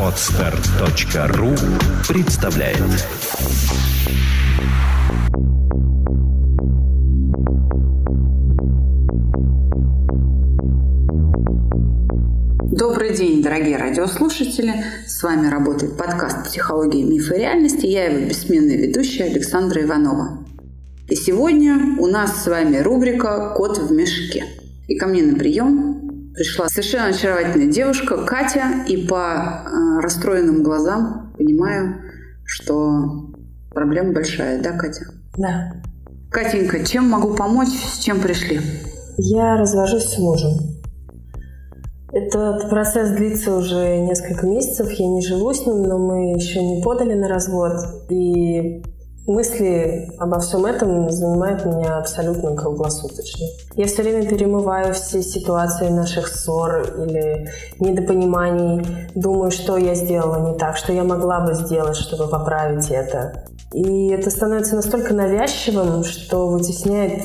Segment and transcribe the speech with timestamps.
[0.00, 1.48] Отстар.ру
[2.08, 2.78] представляет
[12.70, 14.72] Добрый день, дорогие радиослушатели!
[15.08, 17.86] С вами работает подкаст «Психология, мифы и реальности».
[17.86, 20.46] Я его бессменная ведущая Александра Иванова.
[21.08, 24.44] И сегодня у нас с вами рубрика «Кот в мешке».
[24.86, 25.95] И ко мне на прием
[26.36, 32.02] пришла совершенно очаровательная девушка Катя, и по э, расстроенным глазам понимаю,
[32.44, 33.30] что
[33.70, 35.06] проблема большая, да, Катя?
[35.38, 35.72] Да.
[36.30, 38.60] Катенька, чем могу помочь, с чем пришли?
[39.16, 40.76] Я развожусь с мужем.
[42.12, 46.82] Этот процесс длится уже несколько месяцев, я не живу с ним, но мы еще не
[46.82, 47.72] подали на развод.
[48.10, 48.82] И
[49.26, 53.46] мысли обо всем этом занимают меня абсолютно круглосуточно.
[53.74, 60.58] Я все время перемываю все ситуации наших ссор или недопониманий, думаю, что я сделала не
[60.58, 63.44] так, что я могла бы сделать, чтобы поправить это.
[63.72, 67.24] И это становится настолько навязчивым, что вытесняет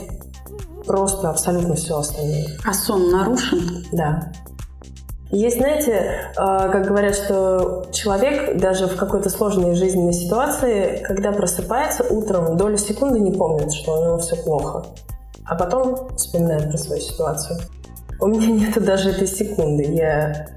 [0.86, 2.48] просто абсолютно все остальное.
[2.66, 3.86] А сон нарушен?
[3.92, 4.32] Да.
[5.32, 12.04] Есть, знаете, э, как говорят, что человек даже в какой-то сложной жизненной ситуации, когда просыпается
[12.04, 14.86] утром, долю секунды не помнит, что у него все плохо.
[15.46, 17.60] А потом вспоминает про свою ситуацию.
[18.20, 19.84] У меня нет даже этой секунды.
[19.84, 20.48] Я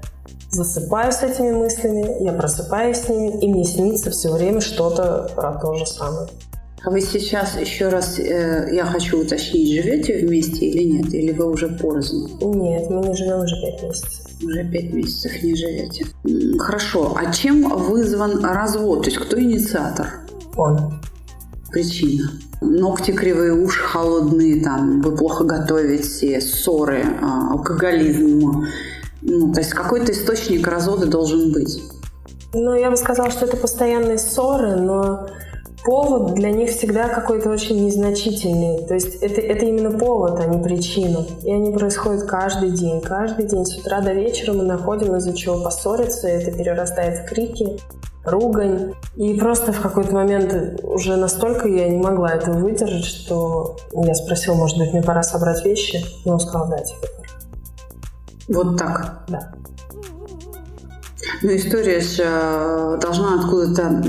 [0.51, 5.53] засыпаю с этими мыслями, я просыпаюсь с ними, и мне снится все время что-то про
[5.53, 6.27] то же самое.
[6.83, 11.13] А вы сейчас еще раз, э, я хочу уточнить, живете вместе или нет?
[11.13, 12.37] Или вы уже порознь?
[12.41, 14.24] Нет, мы не живем уже пять месяцев.
[14.43, 16.05] Уже пять месяцев не живете.
[16.59, 17.15] Хорошо.
[17.15, 19.03] А чем вызван развод?
[19.03, 20.07] То есть кто инициатор?
[20.55, 20.99] Он.
[21.71, 22.31] Причина.
[22.61, 28.65] Ногти кривые, уши холодные, там, вы плохо готовите, ссоры, а, алкоголизм.
[29.21, 31.81] Ну, то есть какой-то источник развода должен быть.
[32.53, 35.27] Ну, я бы сказала, что это постоянные ссоры, но
[35.85, 38.85] повод для них всегда какой-то очень незначительный.
[38.85, 41.25] То есть это, это именно повод, а не причина.
[41.43, 42.99] И они происходят каждый день.
[43.01, 46.27] Каждый день с утра до вечера мы находим из-за чего поссориться.
[46.27, 47.79] Это перерастает в крики,
[48.25, 48.93] ругань.
[49.15, 54.55] И просто в какой-то момент уже настолько я не могла этого выдержать, что я спросила,
[54.55, 56.03] может быть, мне пора собрать вещи?
[56.25, 57.09] И он сказал, да, тебе.
[58.47, 59.23] Вот так?
[59.27, 59.53] Да.
[61.41, 64.03] Ну, история же э, должна откуда-то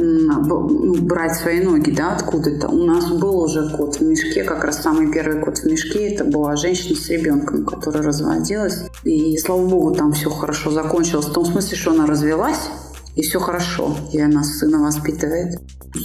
[1.02, 2.68] брать свои ноги, да, откуда-то.
[2.68, 6.14] У нас был уже кот в мешке, как раз самый первый кот в мешке.
[6.14, 8.84] Это была женщина с ребенком, которая разводилась.
[9.04, 11.26] И, слава богу, там все хорошо закончилось.
[11.26, 12.68] В том смысле, что она развелась,
[13.14, 13.96] и все хорошо.
[14.12, 15.60] И она сына воспитывает.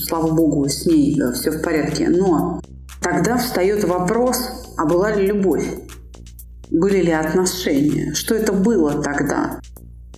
[0.07, 2.09] Слава богу, с ней да, все в порядке.
[2.09, 2.61] Но
[3.01, 4.39] тогда встает вопрос,
[4.77, 5.65] а была ли любовь?
[6.71, 8.13] Были ли отношения?
[8.13, 9.59] Что это было тогда?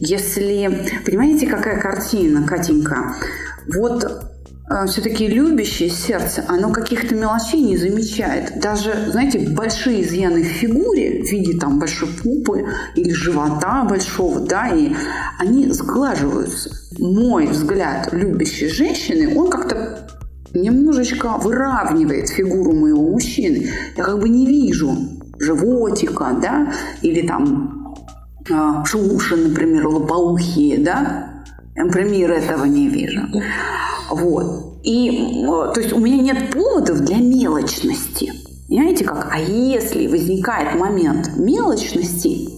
[0.06, 0.70] Если,
[1.06, 3.16] понимаете, какая картина, Катенька?
[3.74, 8.60] Вот э, все-таки любящее сердце, оно каких-то мелочей не замечает.
[8.60, 12.66] Даже, знаете, большие изъяны в фигуре в виде там большой пупы
[12.96, 14.92] или живота большого, да, и
[15.40, 16.72] они сглаживаются.
[17.00, 20.06] Мой взгляд любящей женщины, он как-то
[20.54, 23.72] немножечко выравнивает фигуру моего мужчины.
[23.96, 24.98] Я как бы не вижу
[25.40, 27.83] животика, да, или там
[28.52, 31.44] а, шуши, например, лопоухие, да?
[31.76, 33.22] Например, этого не вижу.
[34.10, 34.80] Вот.
[34.84, 38.32] И, то есть у меня нет поводов для мелочности.
[38.68, 39.30] Понимаете как?
[39.32, 42.50] А если возникает момент мелочности,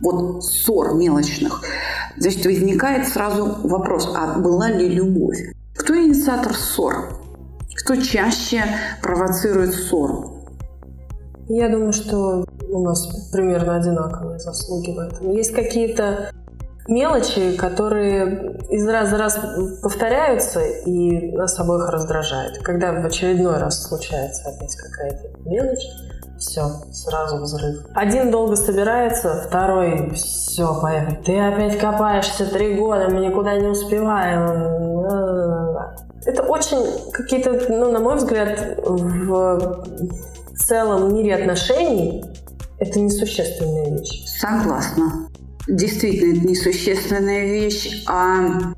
[0.00, 1.62] вот ссор мелочных,
[2.16, 5.38] значит, возникает сразу вопрос, а была ли любовь?
[5.76, 7.18] Кто инициатор ссор?
[7.76, 8.64] Кто чаще
[9.00, 10.31] провоцирует ссору?
[11.54, 15.32] Я думаю, что у нас примерно одинаковые заслуги в этом.
[15.32, 16.30] Есть какие-то
[16.88, 19.38] мелочи, которые из раза в раз
[19.82, 22.56] повторяются и нас обоих раздражают.
[22.62, 25.86] Когда в очередной раз случается опять какая-то мелочь,
[26.38, 27.84] все, сразу взрыв.
[27.94, 31.20] Один долго собирается, второй, все, поехали.
[31.22, 35.02] Ты опять копаешься три года, мы никуда не успеваем.
[36.24, 39.84] Это очень какие-то, ну, на мой взгляд, в
[40.66, 42.24] целом мире отношений
[42.78, 44.24] это несущественная вещь.
[44.38, 45.28] Согласна.
[45.68, 48.74] Действительно, это несущественная вещь, а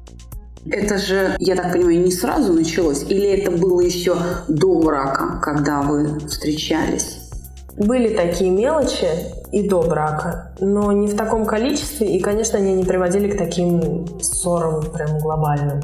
[0.71, 3.05] это же, я так понимаю, не сразу началось?
[3.09, 4.17] Или это было еще
[4.49, 7.21] до брака, когда вы встречались?
[7.77, 9.09] Были такие мелочи
[9.53, 14.07] и до брака, но не в таком количестве, и, конечно, они не приводили к таким
[14.21, 15.81] ссорам прям глобальным.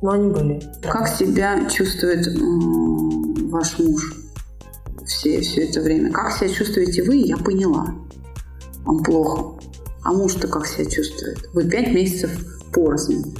[0.00, 0.62] Но они были.
[0.82, 2.26] Как себя чувствует
[3.50, 4.17] ваш муж?
[5.08, 6.12] Все, все это время.
[6.12, 7.94] Как себя чувствуете вы, я поняла.
[8.84, 9.58] Вам плохо.
[10.04, 11.38] А муж-то как себя чувствует?
[11.52, 12.30] Вы пять месяцев
[12.72, 13.36] порознь.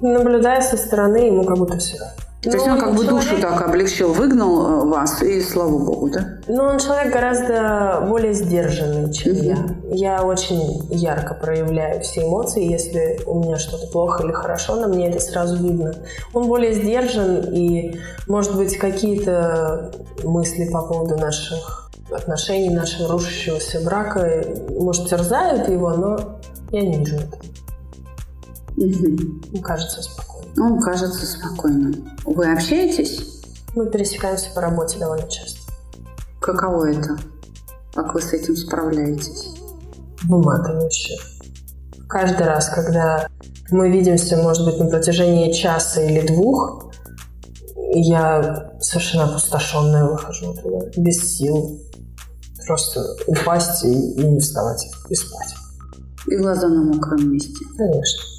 [0.00, 1.96] Наблюдая со стороны, ему как будто все
[2.42, 3.28] То есть он как бы человек...
[3.28, 6.38] душу так облегчил, выгнал э, вас, и слава богу, да?
[6.48, 9.82] Ну, он человек гораздо более сдержанный, чем mm-hmm.
[9.90, 10.16] я.
[10.16, 12.64] Я очень ярко проявляю все эмоции.
[12.64, 15.92] Если у меня что-то плохо или хорошо, на мне это сразу видно.
[16.32, 19.92] Он более сдержан, и, может быть, какие-то
[20.24, 26.40] мысли по поводу наших отношений, нашего рушащегося брака, может, терзают его, но
[26.70, 27.42] я не вижу этого.
[28.78, 29.60] Mm-hmm.
[29.60, 30.29] кажется спокойно.
[30.58, 32.10] Он кажется спокойным.
[32.24, 33.42] Вы общаетесь?
[33.74, 35.60] Мы пересекаемся по работе довольно часто.
[36.40, 37.16] Каково это?
[37.94, 39.54] Как вы с этим справляетесь?
[40.24, 41.16] Выматывающе.
[42.08, 43.28] Каждый раз, когда
[43.70, 46.90] мы видимся, может быть, на протяжении часа или двух,
[47.92, 51.80] я совершенно опустошенная выхожу туда, без сил.
[52.66, 55.54] Просто упасть и, и не вставать, и спать.
[56.28, 57.64] И глаза на мокром месте.
[57.76, 58.29] Конечно.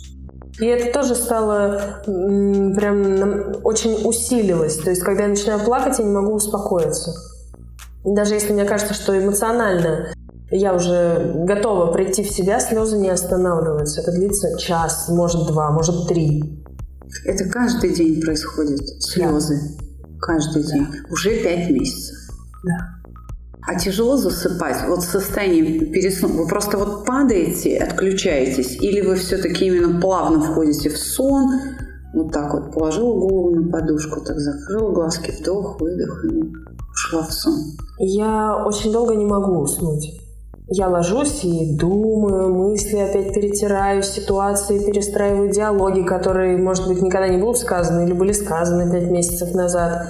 [0.62, 4.78] И это тоже стало прям очень усилилось.
[4.78, 7.14] То есть, когда я начинаю плакать, я не могу успокоиться.
[8.06, 10.14] Даже если мне кажется, что эмоционально
[10.52, 14.02] я уже готова прийти в себя, слезы не останавливаются.
[14.02, 16.64] Это длится час, может два, может три.
[17.26, 19.60] Это каждый день происходит, слезы.
[19.80, 19.86] Да.
[20.20, 20.88] Каждый день.
[21.10, 22.18] Уже пять месяцев.
[22.64, 23.01] Да.
[23.64, 24.88] А тяжело засыпать?
[24.88, 26.38] Вот состояние перед сном.
[26.38, 28.82] Вы просто вот падаете, отключаетесь?
[28.82, 31.48] Или вы все-таки именно плавно входите в сон?
[32.14, 36.44] Вот так вот положила голову на подушку, так закрыла глазки, вдох, выдох и
[36.92, 37.54] ушла в сон.
[38.00, 40.20] Я очень долго не могу уснуть.
[40.74, 47.38] Я ложусь и думаю, мысли опять перетираю, ситуации перестраиваю, диалоги, которые, может быть, никогда не
[47.38, 50.08] будут сказаны или были сказаны пять месяцев назад.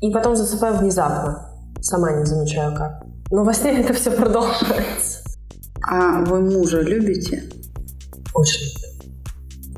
[0.00, 1.47] И потом засыпаю внезапно.
[1.80, 3.04] Сама не замечаю как.
[3.30, 5.22] Но во сне это все продолжается.
[5.82, 7.44] А вы мужа любите?
[8.34, 8.74] Очень.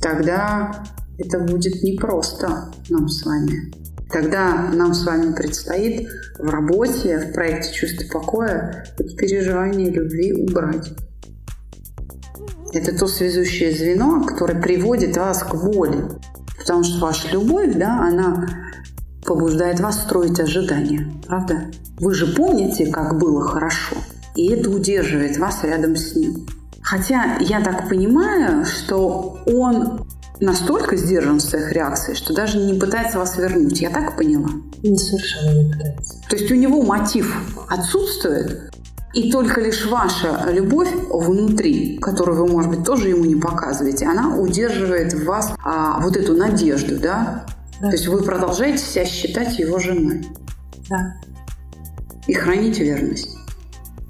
[0.01, 0.85] Тогда
[1.19, 3.73] это будет непросто нам с вами.
[4.11, 6.09] Тогда нам с вами предстоит
[6.39, 10.91] в работе, в проекте «Чувство покоя» это переживание любви убрать.
[12.73, 16.05] Это то связующее звено, которое приводит вас к боли.
[16.59, 18.49] Потому что ваша любовь, да, она
[19.31, 21.71] побуждает вас строить ожидания, правда?
[22.01, 23.95] Вы же помните, как было хорошо,
[24.35, 26.49] и это удерживает вас рядом с ним.
[26.83, 30.05] Хотя я так понимаю, что он
[30.41, 33.81] настолько сдержан в своих реакциях, что даже не пытается вас вернуть.
[33.81, 34.51] Я так поняла?
[34.83, 36.21] Не совершенно не пытается.
[36.29, 37.33] То есть у него мотив
[37.69, 38.73] отсутствует,
[39.15, 44.37] и только лишь ваша любовь внутри, которую вы, может быть, тоже ему не показываете, она
[44.37, 47.47] удерживает в вас а, вот эту надежду, да?
[47.81, 47.89] Да?
[47.89, 50.27] То есть вы продолжаете себя считать его женой.
[50.89, 51.15] Да
[52.27, 53.37] и хранить верность.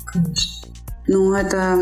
[0.04, 0.68] Конечно.
[1.06, 1.78] Ну, это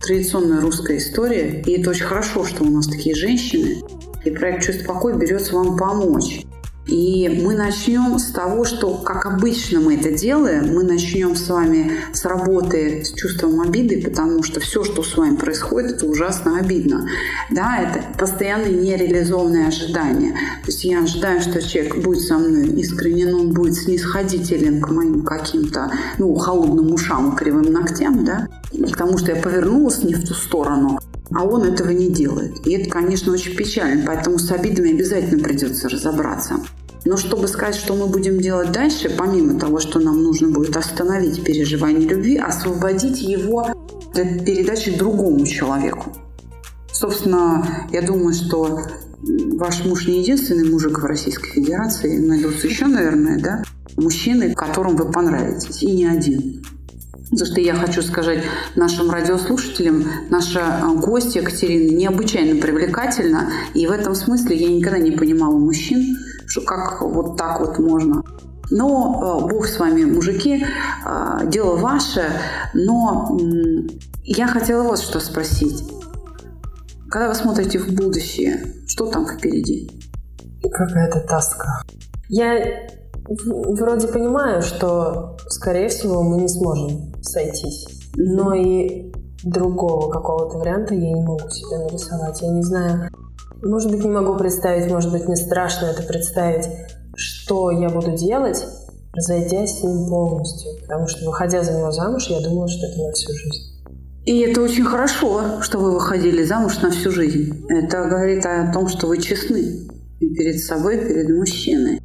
[0.00, 3.82] традиционная русская история, и это очень хорошо, что у нас такие женщины,
[4.24, 6.44] и проект «Чувство покой» берется вам помочь.
[6.86, 11.92] И мы начнем с того, что, как обычно мы это делаем, мы начнем с вами
[12.12, 17.08] с работы с чувством обиды, потому что все, что с вами происходит, это ужасно обидно.
[17.50, 20.32] Да, это постоянные нереализованные ожидания.
[20.32, 25.22] То есть я ожидаю, что человек будет со мной искренен, он будет снисходителен к моим
[25.22, 30.24] каким-то, ну, холодным ушам и кривым ногтям, да, к тому, что я повернулась не в
[30.24, 31.00] ту сторону,
[31.32, 32.66] а он этого не делает.
[32.66, 36.60] И это, конечно, очень печально, поэтому с обидами обязательно придется разобраться.
[37.04, 41.44] Но чтобы сказать, что мы будем делать дальше, помимо того, что нам нужно будет остановить
[41.44, 43.68] переживание любви, освободить его
[44.12, 46.12] для передачи другому человеку.
[46.92, 48.80] Собственно, я думаю, что
[49.22, 53.62] ваш муж не единственный мужик в Российской Федерации, найдутся еще, наверное, да,
[53.96, 56.65] мужчины, которым вы понравитесь, и не один.
[57.32, 58.44] За что я хочу сказать
[58.76, 65.10] нашим радиослушателям, наша э, гостья Екатерина необычайно привлекательна, и в этом смысле я никогда не
[65.10, 66.16] понимала мужчин,
[66.46, 68.22] что как вот так вот можно.
[68.70, 72.30] Но э, Бог с вами, мужики, э, дело ваше,
[72.74, 73.36] но
[74.22, 75.82] я хотела вас что спросить.
[77.10, 79.90] Когда вы смотрите в будущее, что там впереди?
[80.62, 81.82] Какая-то тоска.
[82.28, 82.86] Я
[83.28, 87.86] вроде понимаю, что, скорее всего, мы не сможем сойтись.
[88.16, 89.12] Но и
[89.44, 92.40] другого какого-то варианта я не могу себе нарисовать.
[92.42, 93.10] Я не знаю,
[93.62, 96.68] может быть, не могу представить, может быть, мне страшно это представить,
[97.14, 98.64] что я буду делать,
[99.12, 100.72] разойдясь с ним полностью.
[100.82, 103.76] Потому что, выходя за него замуж, я думала, что это на всю жизнь.
[104.26, 107.64] И это очень хорошо, что вы выходили замуж на всю жизнь.
[107.68, 112.00] Это говорит о том, что вы честны и перед собой, и перед мужчиной.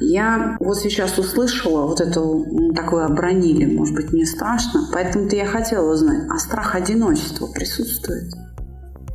[0.00, 2.20] Я вот сейчас услышала вот это
[2.74, 8.32] такое обронили, может быть, мне страшно, поэтому-то я хотела узнать, а страх одиночества присутствует?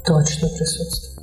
[0.05, 1.15] Точно присутствует.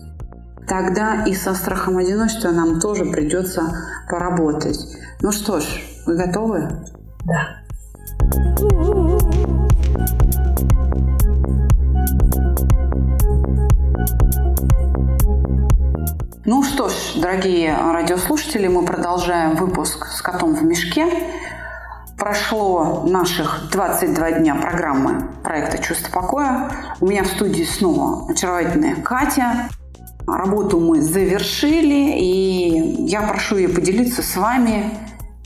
[0.66, 3.62] Тогда и со страхом одиночества нам тоже придется
[4.10, 4.78] поработать.
[5.20, 5.64] Ну что ж,
[6.06, 6.68] вы готовы?
[7.24, 7.61] Да.
[16.44, 21.06] Ну что ж, дорогие радиослушатели, мы продолжаем выпуск с котом в мешке.
[22.18, 26.68] Прошло наших 22 дня программы проекта «Чувство покоя».
[27.00, 29.68] У меня в студии снова очаровательная Катя.
[30.26, 34.98] Работу мы завершили, и я прошу ее поделиться с вами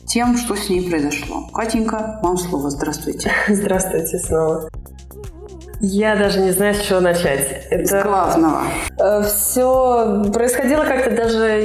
[0.07, 1.47] тем, что с ней произошло.
[1.53, 2.71] Катенька, вам слово.
[2.71, 3.31] Здравствуйте.
[3.49, 4.71] Здравствуйте снова.
[5.81, 7.67] Я даже не знаю, с чего начать.
[7.71, 7.87] Это...
[7.87, 8.63] С главного.
[8.99, 11.63] Э, Все происходило как-то даже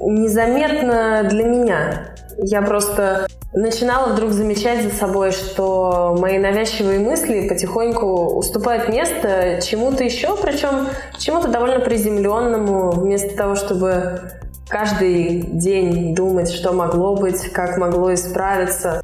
[0.00, 2.06] незаметно для меня.
[2.38, 10.02] Я просто начинала вдруг замечать за собой, что мои навязчивые мысли потихоньку уступают место чему-то
[10.02, 14.20] еще, причем чему-то довольно приземленному, вместо того, чтобы
[14.68, 19.03] каждый день думать, что могло быть, как могло исправиться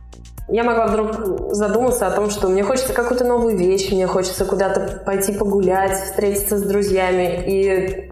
[0.51, 5.03] я могла вдруг задуматься о том, что мне хочется какую-то новую вещь, мне хочется куда-то
[5.05, 7.43] пойти погулять, встретиться с друзьями.
[7.47, 8.11] И,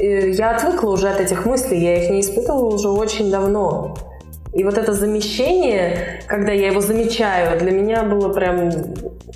[0.00, 3.96] и я отвыкла уже от этих мыслей, я их не испытывала уже очень давно.
[4.54, 8.70] И вот это замещение, когда я его замечаю, для меня было прям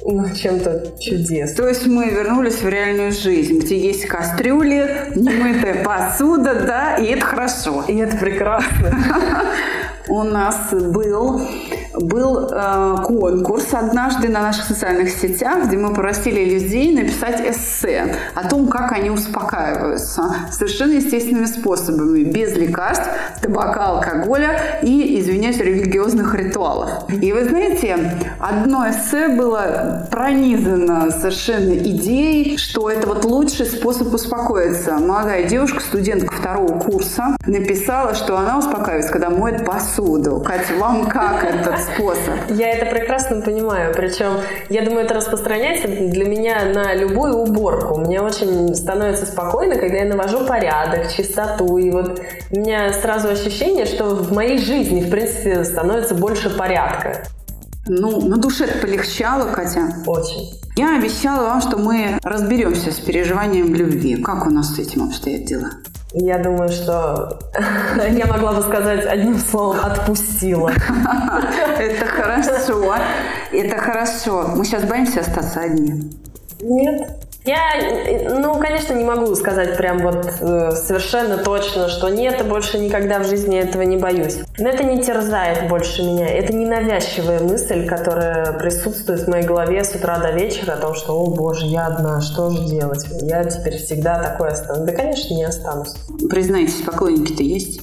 [0.05, 1.57] ну, чем-то чудесным.
[1.57, 7.25] То есть мы вернулись в реальную жизнь, где есть кастрюли, немытая посуда, да, и это
[7.27, 7.85] хорошо.
[7.89, 8.99] И это прекрасно.
[10.09, 11.43] У нас был
[12.07, 18.49] был э, конкурс однажды на наших социальных сетях, где мы просили людей написать эссе о
[18.49, 23.07] том, как они успокаиваются совершенно естественными способами, без лекарств,
[23.41, 27.05] табака, алкоголя и, извиняюсь, религиозных ритуалов.
[27.09, 34.99] И вы знаете, одно эссе было пронизано совершенно идеей, что это вот лучший способ успокоиться.
[34.99, 40.41] Молодая девушка, студентка второго курса, написала, что она успокаивается, когда моет посуду.
[40.41, 42.35] Катя, вам как этот способ.
[42.51, 43.95] Я это прекрасно понимаю.
[43.95, 47.99] Причем, я думаю, это распространяется для меня на любую уборку.
[47.99, 51.79] Мне очень становится спокойно, когда я навожу порядок, чистоту.
[51.79, 52.21] И вот
[52.51, 57.25] у меня сразу ощущение, что в моей жизни, в принципе, становится больше порядка.
[57.87, 59.89] Ну, на душе полегчало, Катя.
[60.07, 60.55] Очень.
[60.77, 64.17] Я обещала вам, что мы разберемся с переживанием любви.
[64.17, 65.71] Как у нас с этим обстоят дела?
[66.15, 67.39] Я думаю, что
[68.11, 70.71] я могла бы сказать одним словом «отпустила».
[71.79, 72.97] Это хорошо.
[73.51, 74.49] Это хорошо.
[74.55, 76.13] Мы сейчас боимся остаться одни.
[76.61, 77.32] Нет.
[77.45, 77.59] Я,
[78.31, 83.27] ну, конечно, не могу сказать прям вот э, совершенно точно, что нет, больше никогда в
[83.27, 84.39] жизни этого не боюсь.
[84.59, 86.29] Но это не терзает больше меня.
[86.29, 90.95] Это не навязчивая мысль, которая присутствует в моей голове с утра до вечера о том,
[90.95, 93.05] что, о боже, я одна, что же делать?
[93.23, 94.91] Я теперь всегда такой останусь.
[94.91, 95.95] Да, конечно, не останусь.
[96.31, 97.81] Признайтесь, поклонники-то есть?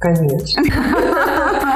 [0.00, 0.62] Конечно.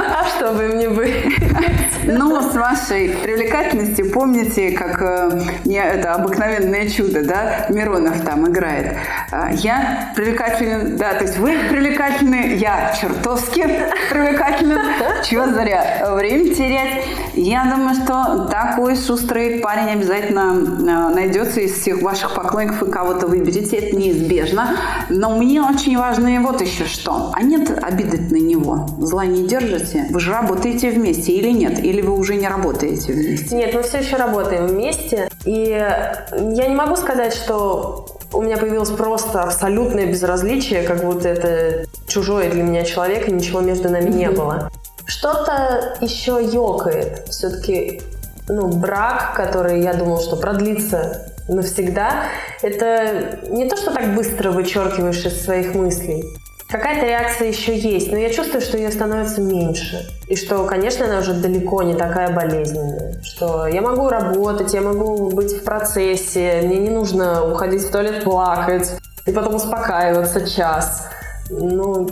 [2.61, 8.97] вашей привлекательностью, помните, как э, это обыкновенное чудо, да, Миронов там играет.
[9.33, 13.67] А, я привлекательный, да, то есть вы привлекательны, я чертовски
[14.11, 14.79] привлекательна.
[15.25, 17.05] Чего зря время терять.
[17.35, 23.27] Я думаю, что такой шустрый парень обязательно э, найдется из всех ваших поклонников, и кого-то
[23.27, 24.77] выберете, это неизбежно.
[25.09, 27.33] Но мне очень важно и вот еще что.
[27.35, 28.87] А нет обиды на него?
[28.99, 30.07] Зла не держите?
[30.11, 31.83] Вы же работаете вместе или нет?
[31.83, 33.55] Или вы уже не работаете вместе?
[33.55, 35.29] Нет, мы все еще работаем вместе.
[35.45, 36.27] И я
[36.69, 42.63] не могу сказать, что у меня появилось просто абсолютное безразличие, как будто это чужой для
[42.63, 44.17] меня человек, и ничего между нами mm-hmm.
[44.17, 44.71] не было.
[45.07, 47.29] Что-то еще ёкает.
[47.29, 48.03] Все-таки
[48.49, 52.25] ну, брак, который я думал, что продлится навсегда,
[52.63, 56.25] это не то, что так быстро вычеркиваешь из своих мыслей.
[56.71, 60.07] Какая-то реакция еще есть, но я чувствую, что ее становится меньше.
[60.29, 63.21] И что, конечно, она уже далеко не такая болезненная.
[63.23, 68.23] Что я могу работать, я могу быть в процессе, мне не нужно уходить в туалет
[68.23, 68.93] плакать
[69.27, 71.09] и потом успокаиваться час.
[71.51, 72.09] Ну,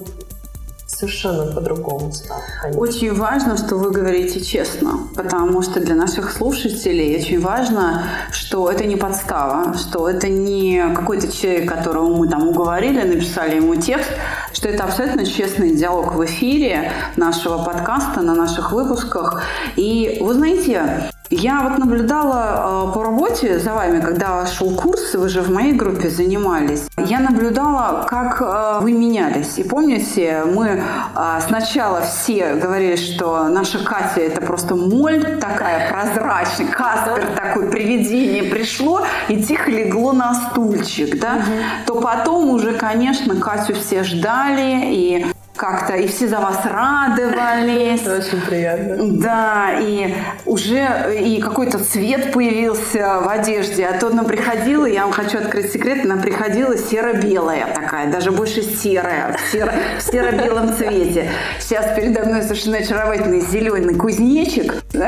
[0.88, 2.38] совершенно по-другому стал.
[2.74, 8.84] Очень важно, что вы говорите честно, потому что для наших слушателей очень важно, что это
[8.84, 14.10] не подстава, что это не какой-то человек, которого мы там уговорили, написали ему текст,
[14.52, 19.43] что это абсолютно честный диалог в эфире нашего подкаста, на наших выпусках.
[19.76, 25.28] И вы знаете, Я вот наблюдала э, по работе за вами, когда шел курс, вы
[25.28, 26.87] же в моей группе занимались.
[26.97, 29.58] Я наблюдала, как э, вы менялись.
[29.58, 30.82] И помните, мы
[31.14, 38.44] э, сначала все говорили, что наша Катя это просто моль такая прозрачная, Каспер такой, привидение
[38.44, 41.52] пришло и тихо легло на стульчик, да, угу.
[41.87, 45.26] то потом уже, конечно, Катю все ждали, и
[45.58, 48.00] как-то, и все за вас радовались.
[48.02, 48.96] Это очень приятно.
[49.18, 50.14] Да, и
[50.46, 53.84] уже и какой-то цвет появился в одежде.
[53.86, 58.62] А то она приходила, я вам хочу открыть секрет, она приходила серо-белая такая, даже больше
[58.62, 61.30] серая, в, серо, в серо-белом цвете.
[61.58, 64.82] Сейчас передо мной совершенно очаровательный зеленый кузнечик.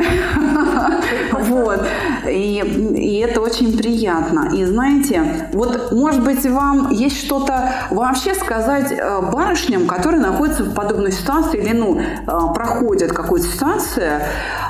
[1.33, 1.87] Вот.
[2.29, 2.63] И,
[2.97, 4.51] и это очень приятно.
[4.55, 10.65] И знаете, вот, может быть, вам есть что-то вообще сказать э, барышням, которые находятся находятся
[10.65, 14.23] в подобной ситуации или ну, э, проходят какую-то ситуацию,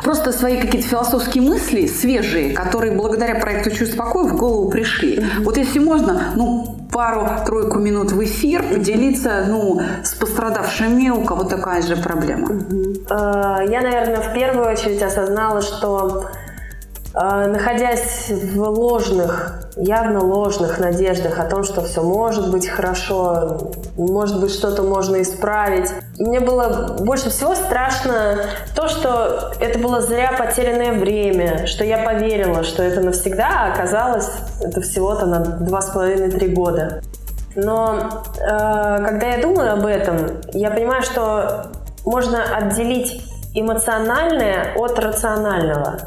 [0.02, 5.18] просто свои какие-то философские мысли свежие, которые благодаря проекту «Чувство покоя» в голову пришли.
[5.18, 5.44] Mm-hmm.
[5.44, 11.82] Вот если можно, ну, пару-тройку минут в эфир поделиться ну, с пострадавшими, у кого такая
[11.82, 12.48] же проблема.
[12.48, 13.70] Mm-hmm.
[13.70, 16.39] Я, наверное, в первую очередь осознала, что а,
[17.12, 24.52] находясь в ложных, явно ложных надеждах о том, что все может быть хорошо, может быть
[24.52, 25.90] что-то можно исправить.
[26.18, 28.38] мне было больше всего страшно
[28.76, 34.30] то, что это было зря потерянное время, что я поверила, что это навсегда, а оказалось
[34.60, 37.02] это всего-то на два с половиной-три года.
[37.56, 41.66] Но э, когда я думаю об этом, я понимаю, что
[42.04, 45.98] можно отделить эмоциональное от рационального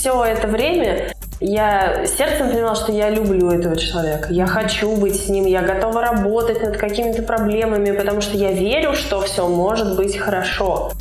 [0.00, 5.28] все это время я сердцем понимала, что я люблю этого человека, я хочу быть с
[5.28, 10.16] ним, я готова работать над какими-то проблемами, потому что я верю, что все может быть
[10.16, 10.92] хорошо.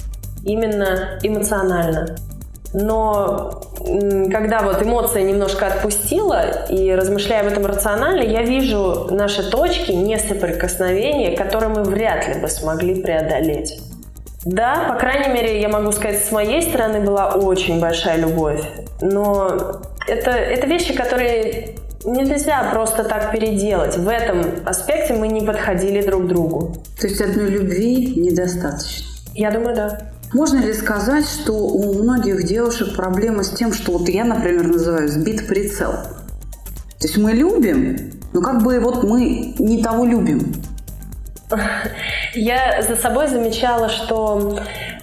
[0.44, 2.18] Именно эмоционально.
[2.74, 3.62] Но
[4.32, 11.38] когда вот эмоция немножко отпустила и размышляя об этом рационально, я вижу наши точки несоприкосновения,
[11.38, 13.80] которые мы вряд ли бы смогли преодолеть.
[14.46, 18.62] Да, по крайней мере, я могу сказать, с моей стороны была очень большая любовь.
[19.02, 23.98] Но это, это вещи, которые нельзя просто так переделать.
[23.98, 26.76] В этом аспекте мы не подходили друг к другу.
[27.00, 29.06] То есть одной любви недостаточно?
[29.34, 30.00] Я думаю, да.
[30.34, 35.10] Можно ли сказать, что у многих девушек проблема с тем, что вот я, например, называю
[35.10, 35.92] сбит прицел?
[37.00, 40.54] То есть мы любим, но как бы вот мы не того любим.
[42.34, 44.60] Я за собой замечала, что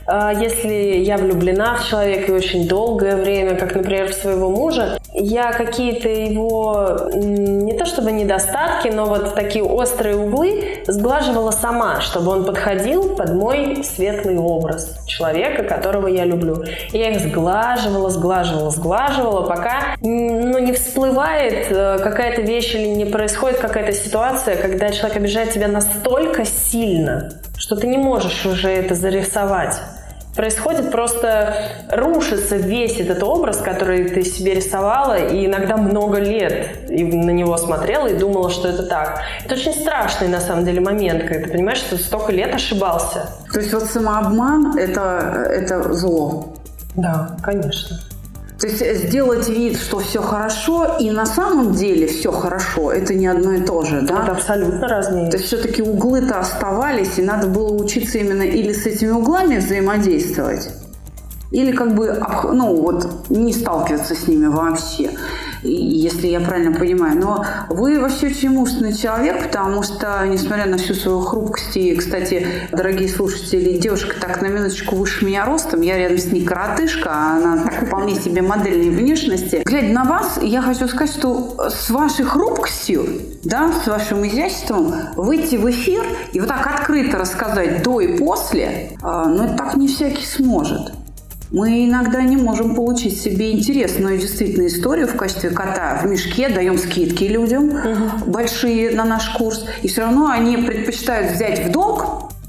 [0.09, 5.53] если я влюблена в человека и очень долгое время, как, например, в своего мужа, я
[5.53, 12.45] какие-то его не то чтобы недостатки, но вот такие острые углы сглаживала сама, чтобы он
[12.45, 16.62] подходил под мой светлый образ человека, которого я люблю.
[16.92, 23.07] И я их сглаживала, сглаживала, сглаживала, пока ну, не всплывает э, какая-то вещь или не
[23.07, 28.95] происходит какая-то ситуация, когда человек обижает тебя настолько сильно, что ты не можешь уже это
[28.95, 29.77] зарисовать
[30.37, 31.55] происходит просто
[31.90, 37.57] рушится весь этот образ, который ты себе рисовала, и иногда много лет и на него
[37.57, 39.20] смотрела и думала, что это так.
[39.44, 43.31] Это очень страшный на самом деле момент, когда ты понимаешь, что столько лет ошибался.
[43.53, 46.55] То есть вот самообман это, это зло.
[46.94, 47.99] Да, конечно.
[48.61, 53.27] То есть сделать вид, что все хорошо, и на самом деле все хорошо, это не
[53.27, 54.23] одно и то же, да?
[54.23, 55.31] Это абсолютно разные.
[55.31, 60.71] То есть все-таки углы-то оставались, и надо было учиться именно или с этими углами взаимодействовать,
[61.51, 62.19] или как бы,
[62.53, 65.11] ну вот, не сталкиваться с ними вообще
[65.62, 67.19] если я правильно понимаю.
[67.19, 72.47] Но вы вообще очень мужественный человек, потому что, несмотря на всю свою хрупкость, и, кстати,
[72.73, 77.37] дорогие слушатели, девушка так на минуточку выше меня ростом, я рядом с ней коротышка, а
[77.37, 79.62] она так вполне себе модельной внешности.
[79.64, 83.07] Глядя на вас, я хочу сказать, что с вашей хрупкостью,
[83.45, 88.90] да, с вашим изяществом выйти в эфир и вот так открыто рассказать до и после,
[89.03, 90.92] а, ну, это так не всякий сможет.
[91.51, 96.77] Мы иногда не можем получить себе интересную действительно историю в качестве кота в мешке, даем
[96.77, 98.31] скидки людям угу.
[98.31, 102.06] большие на наш курс, и все равно они предпочитают взять в долг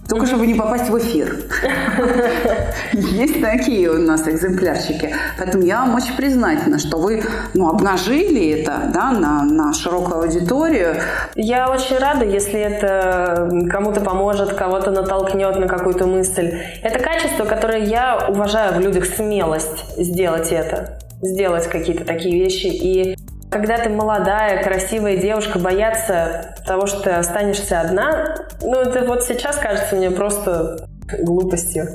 [0.08, 1.44] только чтобы не попасть в эфир.
[2.94, 5.14] Есть такие у нас экземплярчики.
[5.38, 10.96] Поэтому я вам очень признательна, что вы ну, обнажили это да, на, на широкую аудиторию.
[11.36, 16.58] Я очень рада, если это кому-то поможет, кого-то натолкнет на какую-то мысль.
[16.82, 22.68] Это качество, которое я уважаю в людях, смелость сделать это сделать какие-то такие вещи.
[22.68, 23.18] И
[23.50, 29.58] когда ты молодая, красивая девушка, бояться того, что ты останешься одна, ну, это вот сейчас
[29.58, 30.88] кажется мне просто
[31.22, 31.88] глупостью.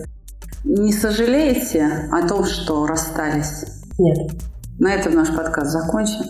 [0.65, 3.65] Не сожалеете о том, что расстались?
[3.99, 4.33] Нет.
[4.79, 6.25] На этом наш подкаст закончен.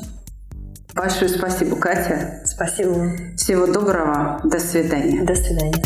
[0.94, 2.42] Большое спасибо, Катя.
[2.44, 3.12] Спасибо.
[3.36, 4.40] Всего доброго.
[4.44, 5.22] До свидания.
[5.24, 5.82] До свидания.